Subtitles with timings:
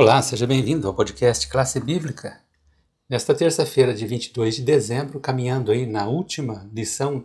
[0.00, 2.40] Olá, seja bem-vindo ao podcast Classe Bíblica.
[3.10, 7.24] Nesta terça-feira, de 22 de dezembro, caminhando aí na última lição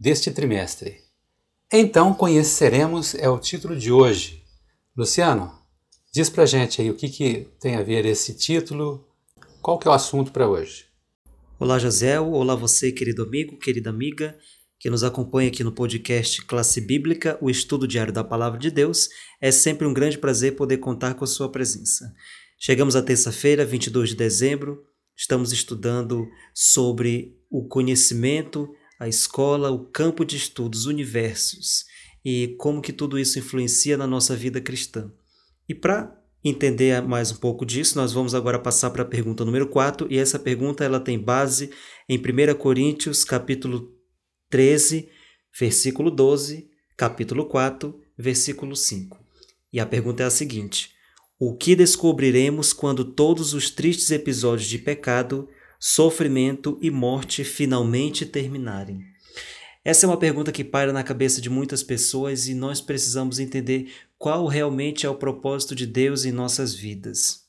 [0.00, 0.96] deste trimestre.
[1.72, 4.42] Então conheceremos é o título de hoje.
[4.96, 5.62] Luciano,
[6.12, 9.06] diz pra gente aí o que, que tem a ver esse título,
[9.62, 10.86] qual que é o assunto para hoje.
[11.56, 12.18] Olá, José.
[12.18, 14.36] Olá, você, querido amigo, querida amiga,
[14.78, 19.08] que nos acompanha aqui no podcast Classe Bíblica, o estudo diário da Palavra de Deus.
[19.40, 22.14] É sempre um grande prazer poder contar com a sua presença.
[22.60, 24.84] Chegamos à terça-feira, 22 de dezembro,
[25.16, 28.68] estamos estudando sobre o conhecimento,
[29.00, 31.84] a escola, o campo de estudos, universos
[32.24, 35.10] e como que tudo isso influencia na nossa vida cristã.
[35.68, 39.66] E para entender mais um pouco disso, nós vamos agora passar para a pergunta número
[39.68, 41.70] 4, e essa pergunta ela tem base
[42.08, 43.97] em 1 Coríntios, capítulo
[44.50, 45.10] 13,
[45.58, 49.18] versículo 12, capítulo 4, versículo 5.
[49.70, 50.90] E a pergunta é a seguinte:
[51.38, 59.04] O que descobriremos quando todos os tristes episódios de pecado, sofrimento e morte finalmente terminarem?
[59.84, 63.92] Essa é uma pergunta que paira na cabeça de muitas pessoas e nós precisamos entender
[64.18, 67.46] qual realmente é o propósito de Deus em nossas vidas.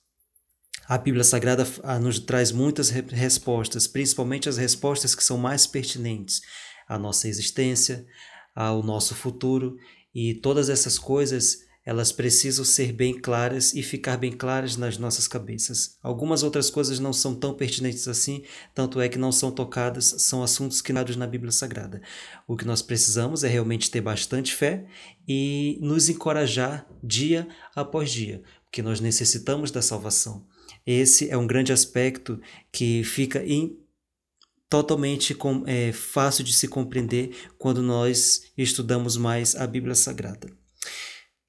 [0.87, 6.41] A Bíblia Sagrada ah, nos traz muitas respostas, principalmente as respostas que são mais pertinentes
[6.89, 8.05] à nossa existência,
[8.53, 9.77] ao nosso futuro,
[10.13, 15.27] e todas essas coisas elas precisam ser bem claras e ficar bem claras nas nossas
[15.27, 15.97] cabeças.
[16.03, 18.43] Algumas outras coisas não são tão pertinentes assim,
[18.75, 21.99] tanto é que não são tocadas, são assuntos que nados na Bíblia Sagrada.
[22.47, 24.85] O que nós precisamos é realmente ter bastante fé
[25.27, 30.45] e nos encorajar dia após dia, porque nós necessitamos da salvação.
[30.85, 32.39] Esse é um grande aspecto
[32.71, 33.78] que fica em
[34.69, 40.47] totalmente com, é, fácil de se compreender quando nós estudamos mais a Bíblia Sagrada.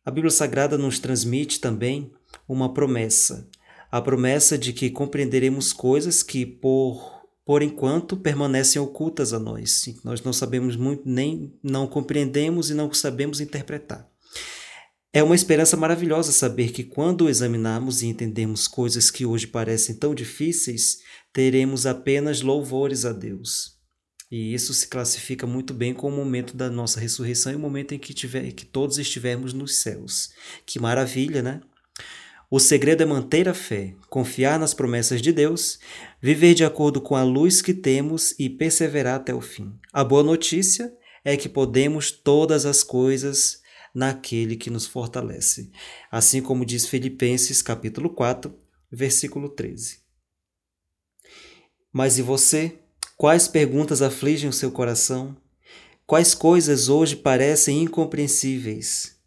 [0.05, 2.11] A Bíblia Sagrada nos transmite também
[2.49, 3.47] uma promessa,
[3.93, 9.85] a promessa de que compreenderemos coisas que por por enquanto permanecem ocultas a nós.
[10.05, 14.10] Nós não sabemos muito, nem não compreendemos e não sabemos interpretar.
[15.13, 20.15] É uma esperança maravilhosa saber que quando examinarmos e entendermos coisas que hoje parecem tão
[20.15, 20.99] difíceis,
[21.33, 23.77] teremos apenas louvores a Deus.
[24.31, 27.93] E isso se classifica muito bem com o momento da nossa ressurreição e o momento
[27.93, 30.31] em que, tiver, que todos estivermos nos céus.
[30.65, 31.61] Que maravilha, né?
[32.49, 35.81] O segredo é manter a fé, confiar nas promessas de Deus,
[36.23, 39.73] viver de acordo com a luz que temos e perseverar até o fim.
[39.93, 40.93] A boa notícia
[41.25, 43.60] é que podemos todas as coisas
[43.95, 45.71] naquele que nos fortalece.
[46.11, 48.55] Assim como diz Filipenses capítulo 4,
[48.91, 49.99] versículo 13.
[51.93, 52.79] Mas e você?
[53.17, 55.37] Quais perguntas afligem o seu coração?
[56.07, 59.20] Quais coisas hoje parecem incompreensíveis?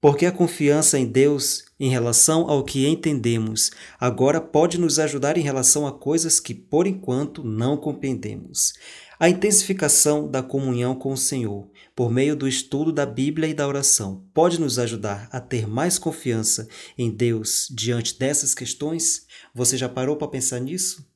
[0.00, 5.42] Porque a confiança em Deus em relação ao que entendemos agora pode nos ajudar em
[5.42, 8.72] relação a coisas que por enquanto não compreendemos.
[9.18, 13.68] A intensificação da comunhão com o Senhor, por meio do estudo da Bíblia e da
[13.68, 19.26] oração, pode nos ajudar a ter mais confiança em Deus diante dessas questões?
[19.54, 21.06] Você já parou para pensar nisso?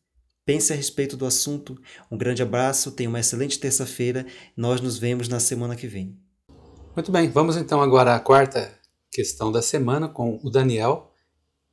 [0.45, 1.81] Pense a respeito do assunto.
[2.11, 4.27] Um grande abraço, tenha uma excelente terça-feira.
[4.55, 6.24] Nós nos vemos na semana que vem.
[6.95, 8.73] Muito bem, vamos então agora à quarta
[9.11, 11.13] questão da semana com o Daniel,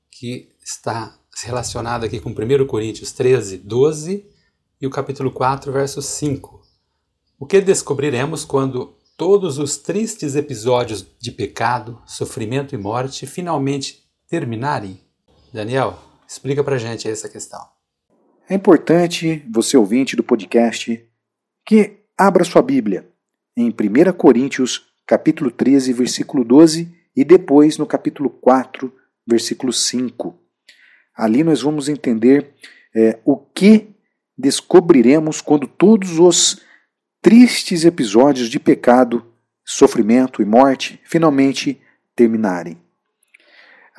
[0.09, 4.25] que está relacionado aqui com 1 Coríntios 13, 12
[4.81, 6.63] e o capítulo 4, verso 5.
[7.37, 14.99] O que descobriremos quando todos os tristes episódios de pecado, sofrimento e morte finalmente terminarem?
[15.53, 17.63] Daniel, explica pra gente essa questão.
[18.49, 21.07] É importante, você ouvinte do podcast,
[21.63, 23.07] que abra sua Bíblia
[23.55, 28.93] em 1 Coríntios, capítulo 13, versículo 12 e depois no capítulo 4,
[29.27, 30.33] versículo 5.
[31.13, 32.53] Ali nós vamos entender
[32.95, 33.89] é, o que
[34.37, 36.61] descobriremos quando todos os
[37.21, 39.25] tristes episódios de pecado,
[39.65, 41.81] sofrimento e morte finalmente
[42.15, 42.77] terminarem.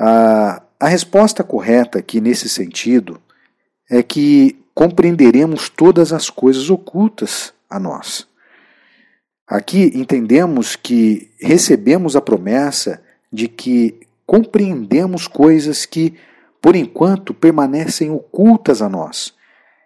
[0.00, 3.20] A, a resposta correta aqui nesse sentido
[3.90, 8.31] é que compreenderemos todas as coisas ocultas a nós.
[9.52, 16.14] Aqui entendemos que recebemos a promessa de que compreendemos coisas que,
[16.58, 19.34] por enquanto, permanecem ocultas a nós.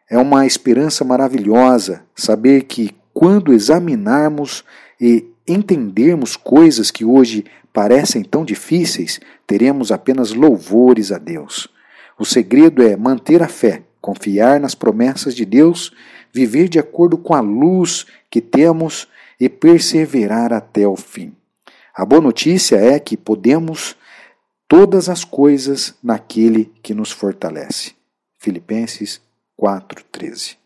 [0.08, 4.62] É uma esperança maravilhosa saber que, quando examinarmos
[5.00, 11.66] e entendermos coisas que hoje parecem tão difíceis, teremos apenas louvores a Deus.
[12.16, 15.92] O segredo é manter a fé, confiar nas promessas de Deus,
[16.32, 21.34] viver de acordo com a luz que temos e perseverar até o fim.
[21.94, 23.96] A boa notícia é que podemos
[24.68, 27.94] todas as coisas naquele que nos fortalece.
[28.38, 29.20] Filipenses
[29.56, 30.56] 4:13.